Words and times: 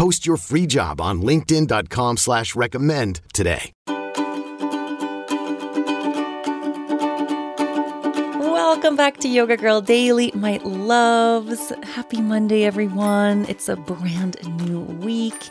Post 0.00 0.24
your 0.24 0.38
free 0.38 0.66
job 0.66 0.98
on 0.98 1.20
linkedin.com 1.20 2.16
slash 2.16 2.56
recommend 2.56 3.20
today. 3.34 3.74
Welcome 8.38 8.96
back 8.96 9.18
to 9.18 9.28
Yoga 9.28 9.58
Girl 9.58 9.82
Daily, 9.82 10.32
my 10.34 10.56
loves. 10.64 11.70
Happy 11.82 12.22
Monday, 12.22 12.64
everyone. 12.64 13.44
It's 13.44 13.68
a 13.68 13.76
brand 13.76 14.38
new 14.64 14.80
week. 14.80 15.50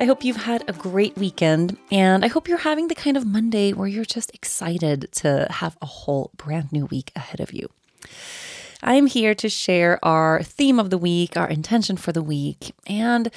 I 0.00 0.04
hope 0.04 0.24
you've 0.24 0.34
had 0.34 0.64
a 0.68 0.72
great 0.72 1.16
weekend, 1.16 1.76
and 1.92 2.24
I 2.24 2.26
hope 2.26 2.48
you're 2.48 2.58
having 2.58 2.88
the 2.88 2.96
kind 2.96 3.16
of 3.16 3.24
Monday 3.24 3.72
where 3.72 3.86
you're 3.86 4.04
just 4.04 4.34
excited 4.34 5.06
to 5.12 5.46
have 5.48 5.76
a 5.80 5.86
whole 5.86 6.32
brand 6.36 6.72
new 6.72 6.86
week 6.86 7.12
ahead 7.14 7.38
of 7.38 7.52
you. 7.52 7.68
I'm 8.82 9.06
here 9.06 9.34
to 9.34 9.48
share 9.48 9.98
our 10.04 10.42
theme 10.42 10.78
of 10.78 10.90
the 10.90 10.98
week, 10.98 11.36
our 11.36 11.48
intention 11.48 11.96
for 11.96 12.12
the 12.12 12.22
week, 12.22 12.74
and 12.86 13.30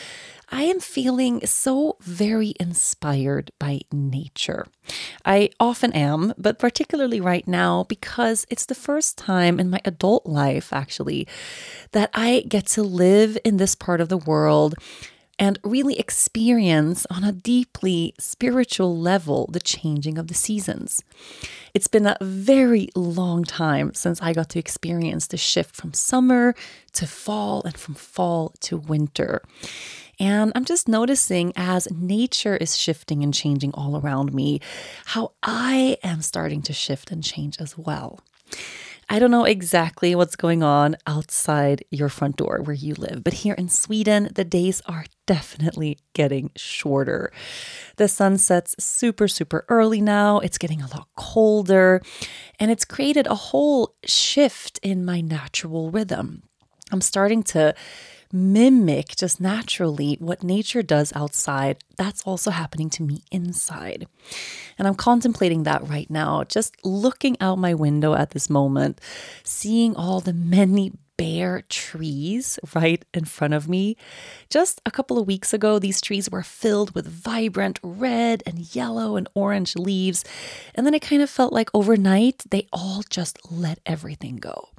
I 0.52 0.64
am 0.64 0.80
feeling 0.80 1.46
so 1.46 1.98
very 2.02 2.54
inspired 2.60 3.52
by 3.60 3.82
nature. 3.92 4.66
I 5.24 5.52
often 5.60 5.94
am, 5.94 6.34
but 6.38 6.60
particularly 6.60 7.22
right 7.22 7.48
now 7.48 7.84
because 7.84 8.46
it's 8.50 8.66
the 8.66 8.76
first 8.76 9.18
time 9.18 9.60
in 9.60 9.70
my 9.70 9.80
adult 9.86 10.26
life, 10.26 10.74
actually, 10.74 11.28
that 11.92 12.10
I 12.14 12.44
get 12.48 12.66
to 12.68 12.84
live 12.84 13.38
in 13.46 13.58
this 13.58 13.76
part 13.76 14.02
of 14.02 14.10
the 14.10 14.18
world 14.18 14.76
and 15.40 15.58
really 15.64 15.98
experience 15.98 17.08
on 17.10 17.24
a 17.24 17.32
deeply 17.32 18.14
spiritual 18.20 18.96
level 18.96 19.50
the 19.52 19.60
changing 19.60 20.18
of 20.18 20.28
the 20.28 20.34
seasons. 20.34 21.02
It's 21.74 21.88
been 21.88 22.06
a 22.06 22.18
very 22.22 22.90
long 22.94 23.46
time 23.46 23.94
since 23.94 24.22
I 24.22 24.34
got 24.34 24.50
to 24.50 24.60
experience 24.60 25.28
the 25.28 25.38
shift 25.38 25.76
from 25.76 25.94
summer 25.94 26.54
to 26.94 27.08
fall 27.08 27.64
and 27.64 27.78
from 27.78 27.96
fall 27.96 28.54
to 28.62 28.78
winter. 28.78 29.42
And 30.20 30.52
I'm 30.54 30.66
just 30.66 30.90
noticing 30.90 31.54
as 31.56 31.88
nature 31.90 32.58
is 32.58 32.76
shifting 32.76 33.24
and 33.24 33.34
changing 33.34 33.72
all 33.74 33.98
around 33.98 34.34
me, 34.34 34.60
how 35.06 35.32
I 35.42 35.98
am 36.04 36.22
starting 36.22 36.62
to 36.64 36.74
shift 36.74 37.10
and 37.10 37.24
change 37.24 37.58
as 37.62 37.78
well. 37.78 38.20
I 39.12 39.18
don't 39.18 39.32
know 39.32 39.46
exactly 39.46 40.14
what's 40.14 40.36
going 40.36 40.62
on 40.62 40.96
outside 41.08 41.84
your 41.90 42.10
front 42.10 42.36
door 42.36 42.62
where 42.62 42.76
you 42.76 42.94
live, 42.94 43.24
but 43.24 43.34
here 43.34 43.56
in 43.56 43.68
Sweden, 43.68 44.30
the 44.36 44.44
days 44.44 44.84
are 44.86 45.06
definitely 45.26 45.98
getting 46.14 46.52
shorter. 46.56 47.32
The 47.96 48.08
sun 48.08 48.38
sets 48.38 48.76
super, 48.78 49.28
super 49.28 49.66
early 49.68 50.00
now. 50.00 50.38
It's 50.40 50.60
getting 50.60 50.84
a 50.84 50.88
lot 50.88 51.08
colder, 51.16 52.04
and 52.60 52.70
it's 52.70 52.86
created 52.86 53.26
a 53.26 53.34
whole 53.34 53.96
shift 54.06 54.80
in 54.84 55.04
my 55.04 55.22
natural 55.22 55.90
rhythm. 55.90 56.44
I'm 56.92 57.02
starting 57.02 57.42
to 57.44 57.74
mimic 58.32 59.16
just 59.16 59.42
naturally 59.42 60.18
what 60.20 60.44
nature 60.44 60.82
does 60.82 61.12
outside, 61.16 61.78
that's 61.98 62.22
also 62.24 62.52
happening 62.52 62.90
to 62.92 63.04
me 63.04 63.24
inside. 63.32 64.08
And 64.78 64.88
I'm 64.88 64.96
contemplating 64.96 65.64
that 65.64 65.88
right 65.88 66.10
now, 66.10 66.44
just 66.44 66.76
looking 66.86 67.38
out 67.42 67.58
my 67.58 67.74
window 67.74 68.14
at 68.14 68.32
this 68.32 68.50
moment, 68.50 69.02
seeing 69.44 69.96
all 69.96 70.20
the 70.20 70.34
many 70.34 70.94
bare 71.20 71.64
trees 71.68 72.58
right 72.74 73.04
in 73.14 73.26
front 73.26 73.54
of 73.54 73.68
me. 73.68 73.98
Just 74.50 74.80
a 74.86 74.92
couple 74.92 75.20
of 75.20 75.28
weeks 75.28 75.54
ago, 75.54 75.78
these 75.78 76.00
trees 76.00 76.32
were 76.32 76.44
filled 76.44 76.96
with 76.96 77.06
vibrant 77.06 77.78
red 77.84 78.42
and 78.46 78.74
yellow 78.74 79.18
and 79.18 79.28
orange 79.34 79.76
leaves. 79.76 80.24
And 80.76 80.86
then 80.86 80.94
it 80.94 81.02
kind 81.02 81.22
of 81.22 81.30
felt 81.30 81.52
like 81.52 81.70
overnight, 81.74 82.44
they 82.52 82.70
all 82.72 83.04
just 83.10 83.52
let 83.52 83.80
everything 83.86 84.38
go. 84.38 84.70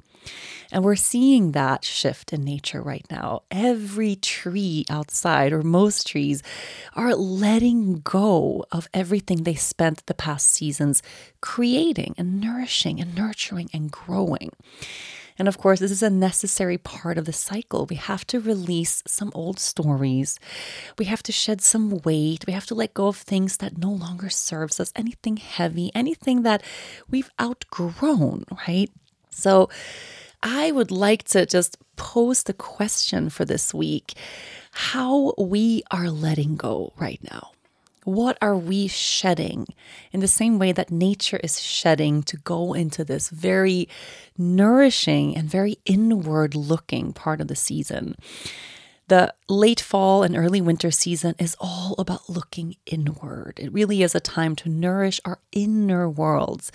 And 0.71 0.83
we're 0.83 0.95
seeing 0.95 1.51
that 1.51 1.83
shift 1.83 2.31
in 2.31 2.43
nature 2.43 2.81
right 2.81 3.05
now. 3.11 3.43
Every 3.51 4.15
tree 4.15 4.85
outside, 4.89 5.51
or 5.51 5.63
most 5.63 6.07
trees, 6.07 6.41
are 6.95 7.13
letting 7.15 7.99
go 7.99 8.65
of 8.71 8.87
everything 8.93 9.43
they 9.43 9.55
spent 9.55 10.05
the 10.05 10.13
past 10.13 10.47
seasons 10.47 11.03
creating 11.41 12.15
and 12.17 12.39
nourishing 12.39 13.01
and 13.01 13.15
nurturing 13.15 13.69
and 13.73 13.91
growing. 13.91 14.51
And 15.37 15.47
of 15.47 15.57
course, 15.57 15.79
this 15.79 15.91
is 15.91 16.03
a 16.03 16.09
necessary 16.09 16.77
part 16.77 17.17
of 17.17 17.25
the 17.25 17.33
cycle. 17.33 17.85
We 17.85 17.95
have 17.95 18.27
to 18.27 18.39
release 18.39 19.01
some 19.07 19.31
old 19.33 19.59
stories. 19.59 20.39
We 20.99 21.05
have 21.05 21.23
to 21.23 21.31
shed 21.31 21.61
some 21.61 21.99
weight. 22.03 22.45
We 22.45 22.53
have 22.53 22.67
to 22.67 22.75
let 22.75 22.93
go 22.93 23.07
of 23.07 23.17
things 23.17 23.57
that 23.57 23.77
no 23.77 23.89
longer 23.89 24.29
serves 24.29 24.79
us, 24.79 24.93
anything 24.95 25.37
heavy, 25.37 25.91
anything 25.95 26.43
that 26.43 26.61
we've 27.09 27.31
outgrown, 27.41 28.45
right? 28.67 28.91
So 29.31 29.69
I 30.43 30.71
would 30.71 30.91
like 30.91 31.23
to 31.29 31.45
just 31.45 31.77
pose 31.95 32.43
the 32.43 32.53
question 32.53 33.29
for 33.29 33.45
this 33.45 33.73
week 33.73 34.13
how 34.71 35.33
we 35.37 35.83
are 35.91 36.09
letting 36.09 36.55
go 36.55 36.93
right 36.97 37.19
now. 37.29 37.51
What 38.03 38.37
are 38.41 38.57
we 38.57 38.87
shedding 38.87 39.67
in 40.11 40.21
the 40.21 40.27
same 40.27 40.57
way 40.57 40.71
that 40.71 40.89
nature 40.89 41.39
is 41.43 41.61
shedding 41.61 42.23
to 42.23 42.37
go 42.37 42.73
into 42.73 43.03
this 43.03 43.29
very 43.29 43.87
nourishing 44.37 45.37
and 45.37 45.47
very 45.47 45.77
inward 45.85 46.55
looking 46.55 47.13
part 47.13 47.41
of 47.41 47.47
the 47.47 47.55
season? 47.55 48.15
The 49.07 49.35
late 49.47 49.81
fall 49.81 50.23
and 50.23 50.35
early 50.35 50.61
winter 50.61 50.89
season 50.89 51.35
is 51.37 51.55
all 51.59 51.93
about 51.99 52.29
looking 52.29 52.77
inward. 52.87 53.59
It 53.61 53.73
really 53.73 54.01
is 54.01 54.15
a 54.15 54.19
time 54.19 54.55
to 54.57 54.69
nourish 54.69 55.19
our 55.25 55.39
inner 55.51 56.09
worlds 56.09 56.71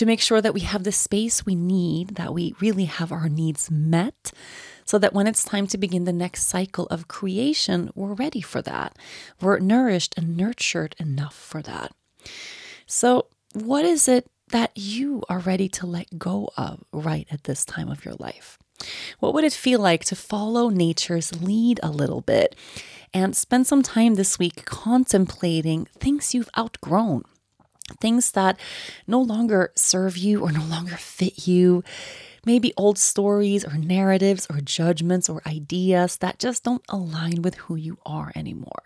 to 0.00 0.06
make 0.06 0.22
sure 0.22 0.40
that 0.40 0.54
we 0.54 0.60
have 0.60 0.84
the 0.84 0.92
space 0.92 1.44
we 1.44 1.54
need, 1.54 2.14
that 2.14 2.32
we 2.32 2.54
really 2.58 2.86
have 2.86 3.12
our 3.12 3.28
needs 3.28 3.70
met, 3.70 4.32
so 4.86 4.98
that 4.98 5.12
when 5.12 5.26
it's 5.26 5.44
time 5.44 5.66
to 5.66 5.76
begin 5.76 6.04
the 6.04 6.12
next 6.12 6.44
cycle 6.44 6.86
of 6.86 7.06
creation, 7.06 7.90
we're 7.94 8.14
ready 8.14 8.40
for 8.40 8.62
that. 8.62 8.96
We're 9.42 9.58
nourished 9.58 10.14
and 10.16 10.38
nurtured 10.38 10.96
enough 10.98 11.34
for 11.34 11.60
that. 11.60 11.92
So, 12.86 13.26
what 13.52 13.84
is 13.84 14.08
it 14.08 14.26
that 14.52 14.70
you 14.74 15.22
are 15.28 15.38
ready 15.38 15.68
to 15.68 15.86
let 15.86 16.18
go 16.18 16.48
of 16.56 16.82
right 16.94 17.28
at 17.30 17.44
this 17.44 17.66
time 17.66 17.90
of 17.90 18.02
your 18.02 18.14
life? 18.14 18.56
What 19.18 19.34
would 19.34 19.44
it 19.44 19.52
feel 19.52 19.80
like 19.80 20.06
to 20.06 20.16
follow 20.16 20.70
nature's 20.70 21.42
lead 21.42 21.78
a 21.82 21.90
little 21.90 22.22
bit 22.22 22.56
and 23.12 23.36
spend 23.36 23.66
some 23.66 23.82
time 23.82 24.14
this 24.14 24.38
week 24.38 24.64
contemplating 24.64 25.88
things 25.98 26.32
you've 26.32 26.48
outgrown? 26.56 27.24
Things 28.00 28.32
that 28.32 28.58
no 29.06 29.20
longer 29.20 29.72
serve 29.74 30.16
you 30.16 30.42
or 30.42 30.52
no 30.52 30.64
longer 30.64 30.96
fit 30.96 31.46
you. 31.46 31.82
Maybe 32.46 32.72
old 32.76 32.96
stories 32.96 33.66
or 33.66 33.76
narratives 33.76 34.46
or 34.48 34.60
judgments 34.60 35.28
or 35.28 35.42
ideas 35.46 36.16
that 36.18 36.38
just 36.38 36.64
don't 36.64 36.82
align 36.88 37.42
with 37.42 37.54
who 37.56 37.76
you 37.76 37.98
are 38.06 38.32
anymore. 38.34 38.82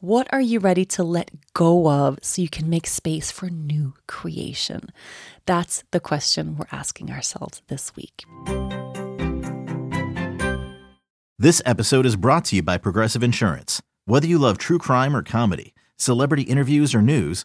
What 0.00 0.32
are 0.32 0.40
you 0.40 0.60
ready 0.60 0.84
to 0.84 1.02
let 1.02 1.32
go 1.54 1.90
of 1.90 2.20
so 2.22 2.40
you 2.40 2.48
can 2.48 2.70
make 2.70 2.86
space 2.86 3.32
for 3.32 3.50
new 3.50 3.94
creation? 4.06 4.90
That's 5.44 5.82
the 5.90 5.98
question 5.98 6.56
we're 6.56 6.66
asking 6.70 7.10
ourselves 7.10 7.62
this 7.66 7.96
week. 7.96 8.24
This 11.40 11.62
episode 11.64 12.06
is 12.06 12.16
brought 12.16 12.44
to 12.46 12.56
you 12.56 12.62
by 12.62 12.78
Progressive 12.78 13.22
Insurance. 13.22 13.82
Whether 14.06 14.26
you 14.26 14.38
love 14.38 14.58
true 14.58 14.78
crime 14.78 15.14
or 15.16 15.22
comedy, 15.22 15.74
celebrity 15.96 16.42
interviews 16.42 16.94
or 16.94 17.02
news, 17.02 17.44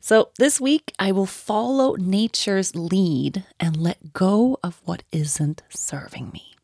So, 0.00 0.30
this 0.38 0.60
week 0.60 0.92
I 0.98 1.10
will 1.12 1.26
follow 1.26 1.96
nature's 1.96 2.76
lead 2.76 3.44
and 3.58 3.76
let 3.76 4.12
go 4.12 4.58
of 4.62 4.80
what 4.84 5.02
isn't 5.10 5.62
serving 5.70 6.30
me. 6.32 6.54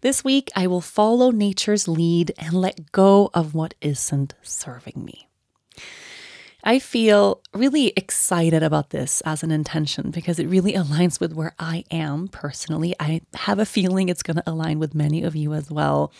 This 0.00 0.22
week 0.22 0.50
I 0.54 0.66
will 0.66 0.80
follow 0.80 1.30
nature's 1.30 1.88
lead 1.88 2.32
and 2.38 2.52
let 2.52 2.92
go 2.92 3.30
of 3.32 3.54
what 3.54 3.74
isn't 3.80 4.34
serving 4.42 5.04
me. 5.04 5.28
I 6.64 6.78
feel 6.78 7.40
really 7.54 7.92
excited 7.96 8.62
about 8.62 8.90
this 8.90 9.22
as 9.22 9.42
an 9.42 9.50
intention 9.50 10.10
because 10.10 10.38
it 10.38 10.48
really 10.48 10.72
aligns 10.74 11.20
with 11.20 11.32
where 11.32 11.54
I 11.58 11.84
am 11.90 12.28
personally. 12.28 12.94
I 13.00 13.22
have 13.34 13.58
a 13.58 13.66
feeling 13.66 14.08
it's 14.08 14.22
going 14.22 14.36
to 14.36 14.50
align 14.50 14.78
with 14.78 14.94
many 14.94 15.22
of 15.22 15.34
you 15.34 15.54
as 15.54 15.70
well. 15.70 16.12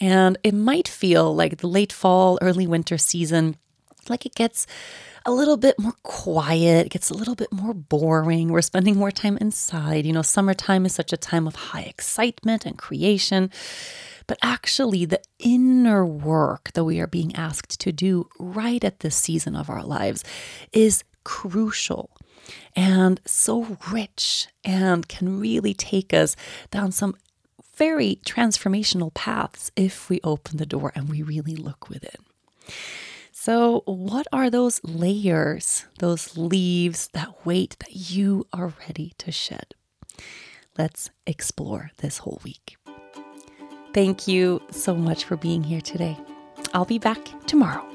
And 0.00 0.36
it 0.42 0.54
might 0.54 0.88
feel 0.88 1.34
like 1.34 1.58
the 1.58 1.68
late 1.68 1.92
fall, 1.92 2.38
early 2.42 2.66
winter 2.66 2.98
season, 2.98 3.56
like 4.10 4.26
it 4.26 4.34
gets 4.34 4.66
a 5.26 5.32
little 5.32 5.56
bit 5.56 5.78
more 5.78 5.94
quiet, 6.02 6.86
it 6.86 6.92
gets 6.92 7.10
a 7.10 7.14
little 7.14 7.34
bit 7.34 7.52
more 7.52 7.74
boring. 7.74 8.48
We're 8.48 8.62
spending 8.62 8.96
more 8.96 9.10
time 9.10 9.38
inside. 9.38 10.04
You 10.04 10.12
know, 10.12 10.22
summertime 10.22 10.84
is 10.86 10.94
such 10.94 11.12
a 11.12 11.16
time 11.16 11.46
of 11.46 11.54
high 11.54 11.82
excitement 11.82 12.66
and 12.66 12.76
creation. 12.76 13.50
But 14.26 14.38
actually, 14.42 15.04
the 15.04 15.20
inner 15.38 16.04
work 16.04 16.72
that 16.72 16.84
we 16.84 17.00
are 17.00 17.06
being 17.06 17.34
asked 17.36 17.80
to 17.80 17.92
do 17.92 18.28
right 18.38 18.82
at 18.82 19.00
this 19.00 19.16
season 19.16 19.54
of 19.54 19.68
our 19.68 19.82
lives 19.82 20.24
is 20.72 21.04
crucial 21.24 22.10
and 22.76 23.20
so 23.24 23.78
rich 23.90 24.48
and 24.64 25.08
can 25.08 25.40
really 25.40 25.74
take 25.74 26.12
us 26.12 26.36
down 26.70 26.92
some 26.92 27.16
very 27.76 28.20
transformational 28.24 29.12
paths 29.14 29.70
if 29.74 30.08
we 30.08 30.20
open 30.22 30.58
the 30.58 30.66
door 30.66 30.92
and 30.94 31.08
we 31.08 31.22
really 31.22 31.56
look 31.56 31.88
within. 31.88 32.22
So, 33.44 33.82
what 33.84 34.26
are 34.32 34.48
those 34.48 34.80
layers, 34.84 35.84
those 35.98 36.34
leaves, 36.34 37.08
that 37.08 37.44
weight 37.44 37.76
that 37.80 37.94
you 37.94 38.46
are 38.54 38.72
ready 38.88 39.12
to 39.18 39.30
shed? 39.30 39.74
Let's 40.78 41.10
explore 41.26 41.90
this 41.98 42.16
whole 42.16 42.40
week. 42.42 42.78
Thank 43.92 44.26
you 44.26 44.62
so 44.70 44.94
much 44.94 45.24
for 45.26 45.36
being 45.36 45.62
here 45.62 45.82
today. 45.82 46.16
I'll 46.72 46.86
be 46.86 46.98
back 46.98 47.20
tomorrow. 47.46 47.93